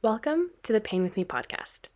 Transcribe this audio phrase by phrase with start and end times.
[0.00, 1.88] Welcome to the Pain With Me podcast.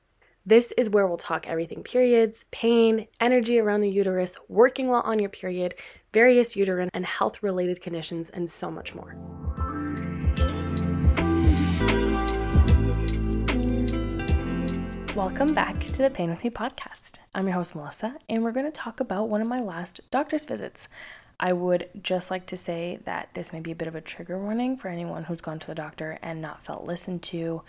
[0.44, 5.20] This is where we'll talk everything periods, pain, energy around the uterus, working while on
[5.20, 5.76] your period,
[6.12, 9.14] various uterine and health related conditions, and so much more.
[15.14, 17.18] Welcome back to the Pain With Me podcast.
[17.36, 20.44] I'm your host, Melissa, and we're going to talk about one of my last doctor's
[20.44, 20.88] visits.
[21.42, 24.38] I would just like to say that this may be a bit of a trigger
[24.38, 27.62] warning for anyone who's gone to the doctor and not felt listened to,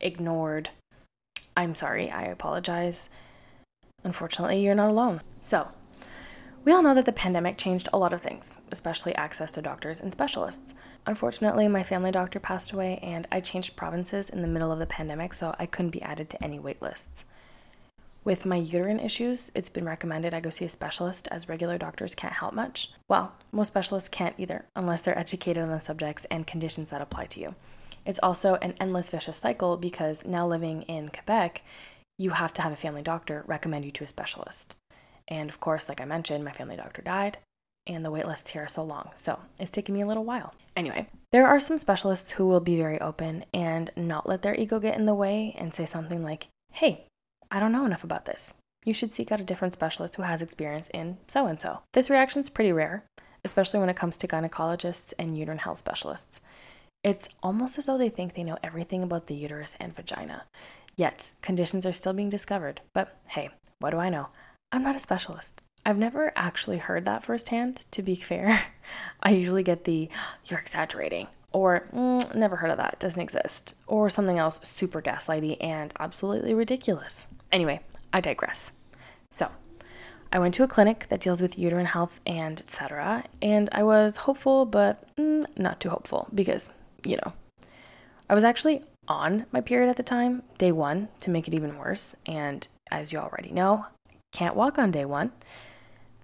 [0.00, 0.70] ignored.
[1.54, 3.10] I'm sorry, I apologize.
[4.02, 5.20] Unfortunately, you're not alone.
[5.42, 5.68] So,
[6.64, 10.00] we all know that the pandemic changed a lot of things, especially access to doctors
[10.00, 10.74] and specialists.
[11.06, 14.86] Unfortunately, my family doctor passed away, and I changed provinces in the middle of the
[14.86, 17.26] pandemic, so I couldn't be added to any wait lists.
[18.22, 22.14] With my uterine issues, it's been recommended I go see a specialist as regular doctors
[22.14, 22.90] can't help much.
[23.08, 27.26] Well, most specialists can't either, unless they're educated on the subjects and conditions that apply
[27.26, 27.54] to you.
[28.04, 31.62] It's also an endless vicious cycle because now living in Quebec,
[32.18, 34.76] you have to have a family doctor recommend you to a specialist.
[35.26, 37.38] And of course, like I mentioned, my family doctor died,
[37.86, 40.52] and the wait lists here are so long, so it's taken me a little while.
[40.76, 44.78] Anyway, there are some specialists who will be very open and not let their ego
[44.78, 47.06] get in the way and say something like, hey,
[47.50, 48.54] I don't know enough about this.
[48.84, 51.80] You should seek out a different specialist who has experience in so and so.
[51.92, 53.04] This reaction is pretty rare,
[53.44, 56.40] especially when it comes to gynecologists and uterine health specialists.
[57.02, 60.44] It's almost as though they think they know everything about the uterus and vagina.
[60.96, 62.82] Yet, conditions are still being discovered.
[62.94, 64.28] But hey, what do I know?
[64.70, 65.62] I'm not a specialist.
[65.84, 68.66] I've never actually heard that firsthand, to be fair.
[69.22, 70.08] I usually get the,
[70.44, 75.56] you're exaggerating, or mm, never heard of that, doesn't exist, or something else super gaslighty
[75.60, 77.26] and absolutely ridiculous.
[77.52, 77.80] Anyway,
[78.12, 78.72] I digress.
[79.30, 79.50] So,
[80.32, 83.24] I went to a clinic that deals with uterine health and etc.
[83.42, 86.70] And I was hopeful, but mm, not too hopeful because,
[87.04, 87.32] you know,
[88.28, 91.76] I was actually on my period at the time, day one, to make it even
[91.76, 92.14] worse.
[92.26, 93.86] And as you already know,
[94.32, 95.32] can't walk on day one.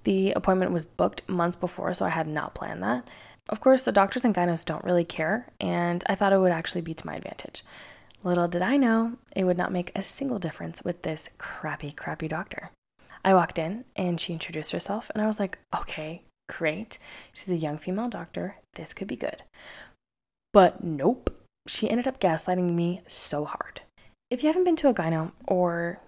[0.04, 3.08] The appointment was booked months before, so I had not planned that.
[3.48, 6.80] Of course, the doctors and gynos don't really care, and I thought it would actually
[6.82, 7.64] be to my advantage.
[8.26, 12.26] Little did I know, it would not make a single difference with this crappy, crappy
[12.26, 12.70] doctor.
[13.24, 16.98] I walked in and she introduced herself, and I was like, okay, great.
[17.32, 18.56] She's a young female doctor.
[18.74, 19.44] This could be good.
[20.52, 21.38] But nope,
[21.68, 23.82] she ended up gaslighting me so hard.
[24.28, 26.00] If you haven't been to a gyno or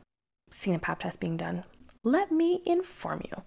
[0.50, 1.62] seen a pap test being done,
[2.02, 3.42] let me inform you.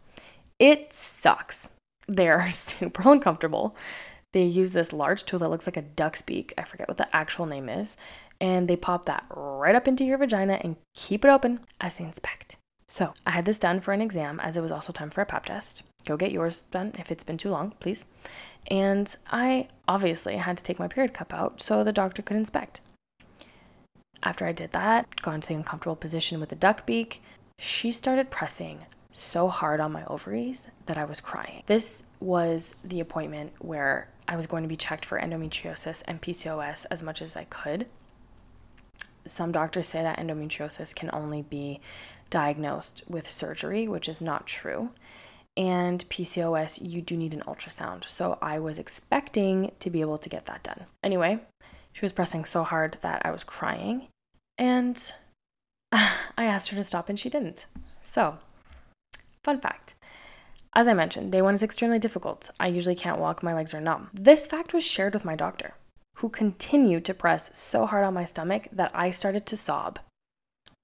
[0.59, 1.67] It sucks.
[2.07, 3.75] They're super uncomfortable.
[4.31, 6.53] They use this large tool that looks like a duck's beak.
[6.57, 7.97] I forget what the actual name is.
[8.41, 12.03] And they pop that right up into your vagina and keep it open as they
[12.03, 12.57] inspect.
[12.87, 15.25] So I had this done for an exam as it was also time for a
[15.25, 15.83] pap test.
[16.05, 18.05] Go get yours done if it's been too long, please.
[18.67, 22.81] And I obviously had to take my period cup out so the doctor could inspect.
[24.23, 27.21] After I did that, got into the uncomfortable position with the duck beak,
[27.57, 31.63] she started pressing so hard on my ovaries that I was crying.
[31.67, 36.85] This was the appointment where I was going to be checked for endometriosis and PCOS
[36.91, 37.87] as much as I could.
[39.25, 41.79] Some doctors say that endometriosis can only be
[42.29, 44.91] diagnosed with surgery, which is not true.
[45.57, 48.07] And PCOS, you do need an ultrasound.
[48.07, 50.85] So I was expecting to be able to get that done.
[51.03, 51.39] Anyway,
[51.91, 54.07] she was pressing so hard that I was crying.
[54.57, 54.97] And
[55.91, 57.65] I asked her to stop and she didn't.
[58.01, 58.37] So,
[59.43, 59.95] fun fact.
[60.73, 62.49] As I mentioned, day one is extremely difficult.
[62.57, 64.09] I usually can't walk, my legs are numb.
[64.13, 65.73] This fact was shared with my doctor,
[66.21, 69.97] who continued to press so hard on my stomach that I started to sob.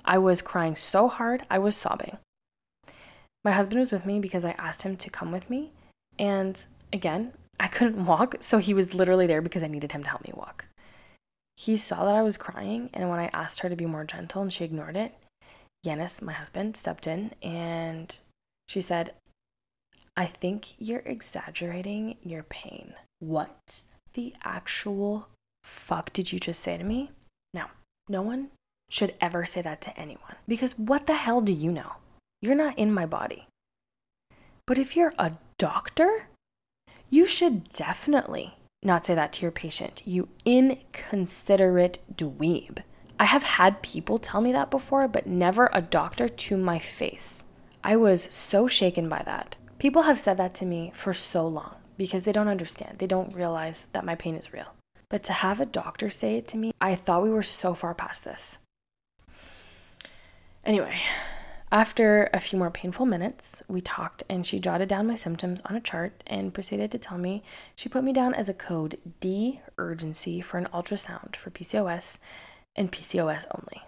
[0.04, 2.18] I was crying so hard, I was sobbing.
[3.46, 5.72] My husband was with me because I asked him to come with me.
[6.18, 10.10] And again, I couldn't walk, so he was literally there because I needed him to
[10.10, 10.66] help me walk.
[11.56, 14.42] He saw that I was crying, and when I asked her to be more gentle
[14.42, 15.14] and she ignored it,
[15.86, 18.20] Yanis, my husband, stepped in and
[18.68, 19.14] she said,
[20.16, 22.96] I think you're exaggerating your pain.
[23.20, 23.82] What
[24.18, 25.30] the actual
[25.64, 27.12] fuck did you just say to me?
[27.54, 27.66] No,
[28.10, 28.50] no one
[28.90, 30.36] should ever say that to anyone.
[30.48, 31.94] Because what the hell do you know?
[32.42, 33.48] You're not in my body.
[34.66, 36.28] But if you're a doctor,
[37.12, 42.80] you should definitely not say that to your patient, you inconsiderate dweeb.
[43.20, 47.46] I have had people tell me that before, but never a doctor to my face.
[47.84, 49.58] I was so shaken by that.
[49.78, 53.00] People have said that to me for so long because they don't understand.
[53.00, 54.74] They don't realize that my pain is real.
[55.10, 57.94] But to have a doctor say it to me, I thought we were so far
[57.94, 58.60] past this.
[60.66, 60.96] Anyway,
[61.72, 65.76] after a few more painful minutes, we talked and she jotted down my symptoms on
[65.76, 67.42] a chart and proceeded to tell me
[67.76, 72.20] she put me down as a code D urgency for an ultrasound for PCOS
[72.76, 73.82] and PCOS only.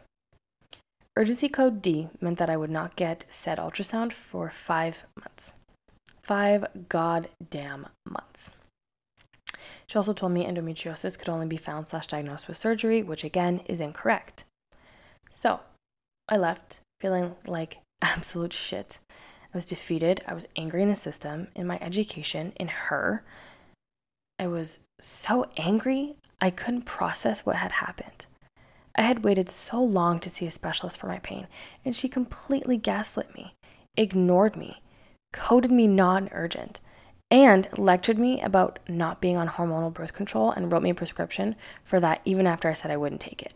[1.17, 5.53] Urgency code D meant that I would not get said ultrasound for five months.
[6.29, 8.51] Five goddamn months.
[9.87, 13.61] She also told me endometriosis could only be found slash diagnosed with surgery, which again
[13.65, 14.43] is incorrect.
[15.31, 15.61] So
[16.27, 18.99] I left feeling like absolute shit.
[19.09, 20.21] I was defeated.
[20.27, 23.23] I was angry in the system, in my education, in her.
[24.37, 28.27] I was so angry, I couldn't process what had happened.
[28.95, 31.47] I had waited so long to see a specialist for my pain,
[31.83, 33.55] and she completely gaslit me,
[33.97, 34.83] ignored me,
[35.33, 36.81] coded me non urgent,
[37.31, 41.55] and lectured me about not being on hormonal birth control and wrote me a prescription
[41.83, 43.53] for that even after I said I wouldn't take it.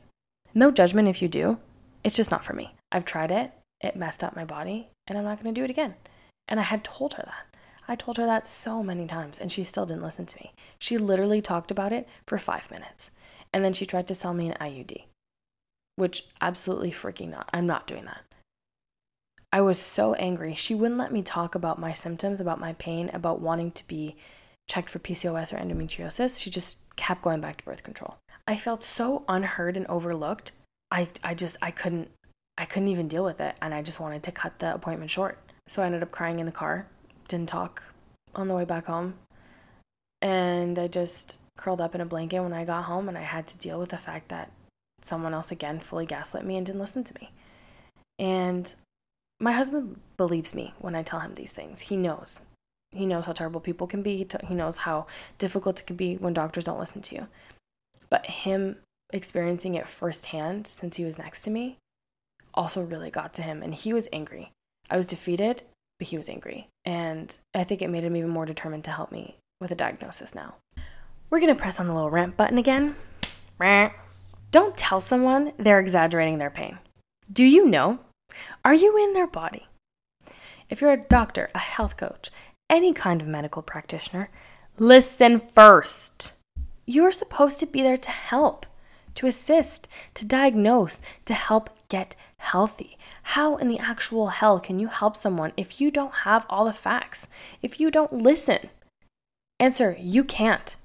[0.54, 1.58] No judgment if you do,
[2.04, 2.75] it's just not for me.
[2.92, 5.72] I've tried it, it messed up my body, and I'm not going to do it
[5.72, 5.96] again.
[6.48, 7.58] And I had told her that.
[7.88, 10.54] I told her that so many times, and she still didn't listen to me.
[10.80, 13.12] She literally talked about it for five minutes.
[13.52, 15.04] And then she tried to sell me an IUD,
[15.96, 17.50] which absolutely freaking not.
[17.54, 18.22] I'm not doing that.
[19.53, 20.55] I was so angry.
[20.55, 24.15] She wouldn't let me talk about my symptoms, about my pain, about wanting to be
[24.67, 26.41] checked for PCOS or endometriosis.
[26.41, 28.17] She just kept going back to birth control.
[28.47, 30.53] I felt so unheard and overlooked.
[30.89, 32.09] I, I just I couldn't
[32.57, 35.38] I couldn't even deal with it and I just wanted to cut the appointment short.
[35.67, 36.88] So I ended up crying in the car,
[37.27, 37.83] didn't talk
[38.33, 39.13] on the way back home.
[40.19, 43.45] And I just curled up in a blanket when I got home and I had
[43.47, 44.51] to deal with the fact that
[45.03, 47.29] someone else again fully gaslit me and didn't listen to me.
[48.17, 48.73] And
[49.44, 51.81] my husband believes me when I tell him these things.
[51.81, 52.42] He knows.
[52.92, 54.25] He knows how terrible people can be.
[54.48, 55.07] He knows how
[55.38, 57.28] difficult it can be when doctors don't listen to you.
[58.10, 58.78] But him
[59.12, 61.78] experiencing it firsthand since he was next to me
[62.54, 63.62] also really got to him.
[63.62, 64.51] And he was angry.
[64.90, 65.63] I was defeated,
[66.00, 66.68] but he was angry.
[66.86, 70.34] And I think it made him even more determined to help me with a diagnosis
[70.36, 70.56] now.
[71.30, 72.96] We're going to press on the little rant button again.
[74.51, 76.78] Don't tell someone they're exaggerating their pain.
[77.31, 78.00] Do you know
[78.63, 79.68] are you in their body?
[80.69, 82.30] If you're a doctor, a health coach,
[82.69, 84.30] any kind of medical practitioner,
[84.78, 86.38] listen first.
[86.86, 88.66] You're supposed to be there to help,
[89.16, 92.98] to assist, to diagnose, to help get healthy.
[93.24, 96.74] How in the actual hell can you help someone if you don't have all the
[96.74, 97.28] facts?
[97.62, 98.69] If you don't listen?
[99.60, 100.75] Answer, you can't.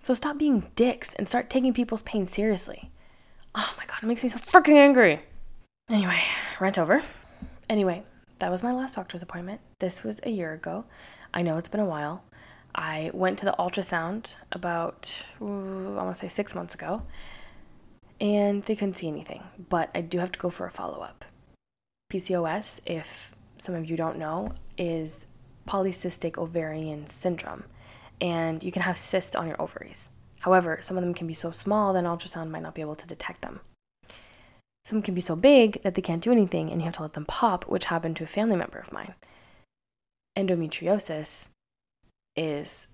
[0.00, 2.90] So stop being dicks and start taking people's pain seriously.
[3.54, 5.20] Oh my god, it makes me so freaking angry.
[5.90, 6.20] Anyway,
[6.62, 7.02] rent over.
[7.68, 8.04] Anyway,
[8.38, 9.60] that was my last doctor's appointment.
[9.80, 10.84] This was a year ago.
[11.34, 12.22] I know it's been a while.
[12.74, 17.02] I went to the ultrasound about, ooh, I want to say six months ago,
[18.20, 19.42] and they couldn't see anything.
[19.68, 21.24] But I do have to go for a follow up.
[22.12, 25.26] PCOS, if some of you don't know, is
[25.68, 27.64] polycystic ovarian syndrome,
[28.20, 30.10] and you can have cysts on your ovaries.
[30.40, 32.96] However, some of them can be so small that an ultrasound might not be able
[32.96, 33.60] to detect them.
[34.84, 37.12] Some can be so big that they can't do anything and you have to let
[37.12, 39.14] them pop, which happened to a family member of mine.
[40.36, 41.50] Endometriosis
[42.36, 42.88] is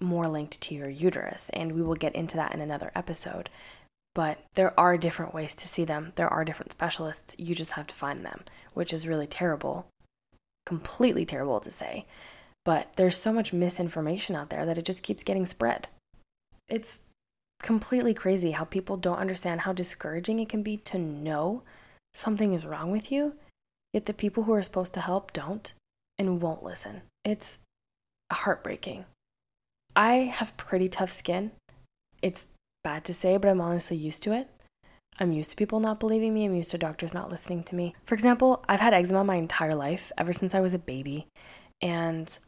[0.00, 3.50] more linked to your uterus, and we will get into that in another episode.
[4.14, 6.12] But there are different ways to see them.
[6.16, 7.36] There are different specialists.
[7.38, 8.42] You just have to find them,
[8.74, 9.86] which is really terrible.
[10.66, 12.06] Completely terrible to say.
[12.64, 15.88] But there's so much misinformation out there that it just keeps getting spread.
[16.68, 17.00] It's
[17.62, 21.62] completely crazy how people don't understand how discouraging it can be to know
[22.14, 23.34] something is wrong with you,
[23.92, 25.72] yet the people who are supposed to help don't
[26.18, 27.02] and won't listen.
[27.24, 27.58] It's
[28.32, 29.04] heartbreaking.
[29.94, 31.52] I have pretty tough skin.
[32.22, 32.46] It's
[32.84, 34.48] bad to say, but I'm honestly used to it.
[35.18, 36.44] I'm used to people not believing me.
[36.44, 37.94] I'm used to doctors not listening to me.
[38.04, 41.26] For example, I've had eczema my entire life, ever since I was a baby.
[41.82, 42.38] And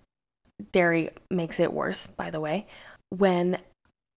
[0.70, 2.66] dairy makes it worse, by the way.
[3.10, 3.58] When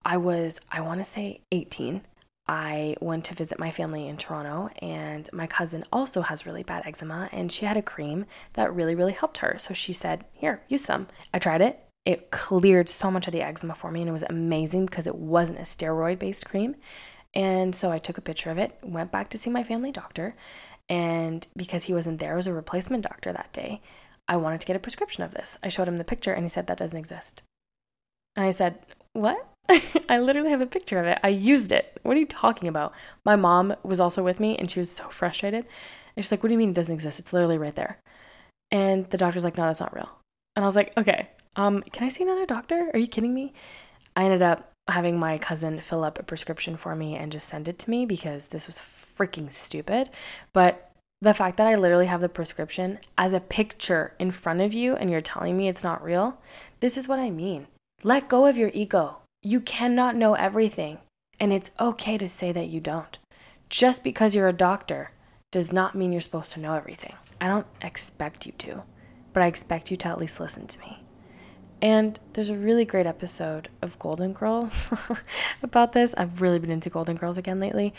[0.06, 2.00] I was, I want to say 18.
[2.46, 6.86] I went to visit my family in Toronto, and my cousin also has really bad
[6.86, 9.56] eczema, and she had a cream that really, really helped her.
[9.58, 11.08] So she said, Here, use some.
[11.34, 11.80] I tried it.
[12.04, 15.16] It cleared so much of the eczema for me, and it was amazing because it
[15.16, 16.76] wasn't a steroid based cream.
[17.34, 20.36] And so I took a picture of it, went back to see my family doctor,
[20.88, 23.82] and because he wasn't there, was a replacement doctor that day.
[24.28, 25.58] I wanted to get a prescription of this.
[25.64, 27.42] I showed him the picture, and he said, That doesn't exist.
[28.36, 28.78] And I said,
[29.12, 29.48] What?
[30.08, 31.18] I literally have a picture of it.
[31.22, 31.98] I used it.
[32.02, 32.92] What are you talking about?
[33.24, 35.66] My mom was also with me and she was so frustrated.
[36.16, 37.18] And she's like, What do you mean it doesn't exist?
[37.18, 37.98] It's literally right there.
[38.70, 40.10] And the doctor's like, No, that's not real.
[40.54, 42.90] And I was like, Okay, um, can I see another doctor?
[42.92, 43.52] Are you kidding me?
[44.14, 47.66] I ended up having my cousin fill up a prescription for me and just send
[47.66, 50.10] it to me because this was freaking stupid.
[50.52, 54.74] But the fact that I literally have the prescription as a picture in front of
[54.74, 56.38] you and you're telling me it's not real,
[56.80, 57.66] this is what I mean.
[58.04, 59.18] Let go of your ego.
[59.46, 60.98] You cannot know everything,
[61.38, 63.16] and it's okay to say that you don't.
[63.70, 65.12] Just because you're a doctor
[65.52, 67.14] does not mean you're supposed to know everything.
[67.40, 68.82] I don't expect you to,
[69.32, 71.04] but I expect you to at least listen to me.
[71.80, 74.92] And there's a really great episode of Golden Girls
[75.62, 76.12] about this.
[76.16, 77.94] I've really been into Golden Girls again lately.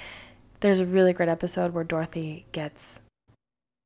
[0.59, 2.99] There's a really great episode where Dorothy gets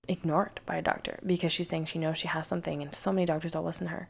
[0.08, 3.28] ignored by a doctor because she's saying she knows she has something, and so many
[3.28, 4.10] doctors don't listen to her.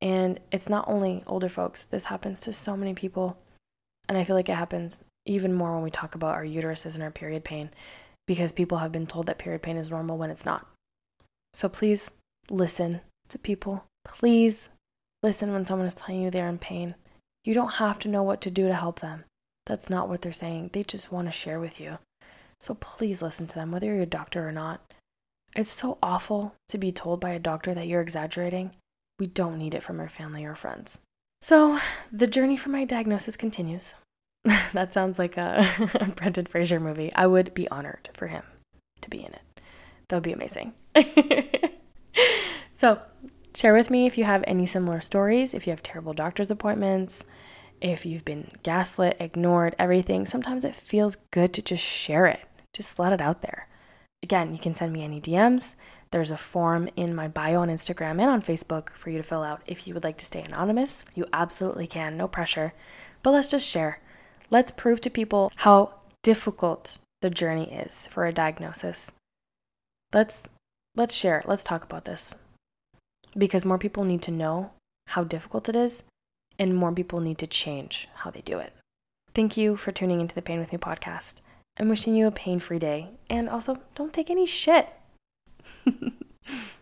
[0.00, 3.38] And it's not only older folks, this happens to so many people.
[4.08, 7.02] And I feel like it happens even more when we talk about our uteruses and
[7.02, 7.70] our period pain
[8.26, 10.66] because people have been told that period pain is normal when it's not.
[11.54, 12.10] So please
[12.50, 13.84] listen to people.
[14.04, 14.68] Please
[15.22, 16.94] listen when someone is telling you they're in pain.
[17.44, 19.24] You don't have to know what to do to help them.
[19.64, 20.70] That's not what they're saying.
[20.72, 21.98] They just want to share with you.
[22.60, 24.80] So please listen to them, whether you're a doctor or not.
[25.54, 28.72] It's so awful to be told by a doctor that you're exaggerating.
[29.18, 31.00] We don't need it from our family or friends.
[31.40, 31.78] So
[32.12, 33.94] the journey for my diagnosis continues.
[34.72, 35.66] that sounds like a,
[36.16, 37.12] Brendan Fraser movie.
[37.14, 38.42] I would be honored for him
[39.00, 39.60] to be in it.
[40.08, 40.72] That would be amazing.
[42.74, 43.00] so,
[43.54, 47.24] share with me if you have any similar stories, if you have terrible doctor's appointments,
[47.80, 50.26] if you've been gaslit, ignored, everything.
[50.26, 52.40] Sometimes it feels good to just share it,
[52.72, 53.68] just let it out there.
[54.26, 55.76] Again, you can send me any DMs.
[56.10, 59.44] There's a form in my bio on Instagram and on Facebook for you to fill
[59.44, 61.04] out if you would like to stay anonymous.
[61.14, 62.74] You absolutely can, no pressure.
[63.22, 64.00] But let's just share.
[64.50, 69.12] Let's prove to people how difficult the journey is for a diagnosis.
[70.12, 70.48] Let's
[70.96, 71.44] let's share.
[71.46, 72.34] Let's talk about this.
[73.38, 74.72] Because more people need to know
[75.06, 76.02] how difficult it is
[76.58, 78.72] and more people need to change how they do it.
[79.36, 81.42] Thank you for tuning into the Pain with Me podcast.
[81.78, 84.88] I'm wishing you a pain-free day and also don't take any shit.